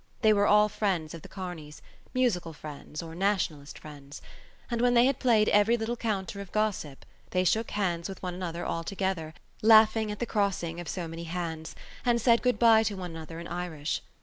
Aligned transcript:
They 0.23 0.33
were 0.33 0.47
all 0.47 0.67
friends 0.67 1.13
of 1.13 1.21
the 1.21 1.27
Kearneys—musical 1.29 2.53
friends 2.53 3.03
or 3.03 3.13
Nationalist 3.13 3.77
friends; 3.77 4.19
and, 4.71 4.81
when 4.81 4.95
they 4.95 5.05
had 5.05 5.19
played 5.19 5.47
every 5.49 5.77
little 5.77 5.95
counter 5.95 6.41
of 6.41 6.51
gossip, 6.51 7.05
they 7.29 7.43
shook 7.43 7.69
hands 7.69 8.09
with 8.09 8.23
one 8.23 8.33
another 8.33 8.65
all 8.65 8.83
together, 8.83 9.35
laughing 9.61 10.09
at 10.11 10.17
the 10.17 10.25
crossing 10.25 10.79
of 10.79 10.87
so 10.87 11.07
many 11.07 11.25
hands, 11.25 11.75
and 12.03 12.19
said 12.19 12.41
good 12.41 12.57
bye 12.57 12.81
to 12.81 12.97
one 12.97 13.11
another 13.11 13.39
in 13.39 13.45
Irish. 13.45 14.01